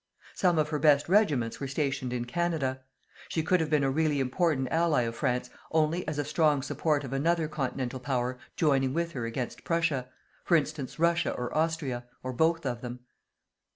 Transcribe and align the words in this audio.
Some 0.33 0.57
of 0.57 0.69
her 0.69 0.79
best 0.79 1.07
regiments 1.07 1.59
were 1.59 1.67
stationed 1.67 2.11
in 2.11 2.25
Canada. 2.25 2.81
She 3.29 3.43
could 3.43 3.59
have 3.59 3.69
been 3.69 3.83
a 3.83 3.91
really 3.91 4.19
important 4.19 4.69
ally 4.71 5.03
of 5.03 5.15
France 5.15 5.51
only 5.71 6.07
as 6.07 6.17
a 6.17 6.25
strong 6.25 6.63
support 6.63 7.03
of 7.03 7.13
another 7.13 7.47
continental 7.47 7.99
power 7.99 8.39
joining 8.55 8.95
with 8.95 9.11
her 9.11 9.27
against 9.27 9.63
Prussia, 9.63 10.09
for 10.43 10.57
instance 10.57 10.97
Russia 10.97 11.29
or 11.31 11.55
Austria, 11.55 12.05
or 12.23 12.33
both 12.33 12.65
of 12.65 12.81
them. 12.81 13.01